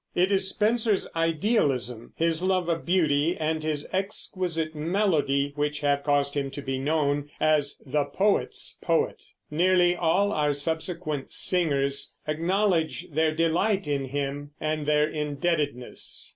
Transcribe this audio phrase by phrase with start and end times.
[0.15, 6.33] It is Spenser's idealism, his love of beauty, and his exquisite melody which have caused
[6.35, 13.31] him to be known as "the poets' poet." Nearly all our subsequent singers acknowledge their
[13.31, 16.29] delight in him and their indebtedness.